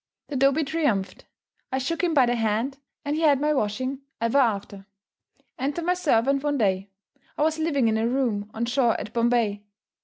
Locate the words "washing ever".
3.53-4.39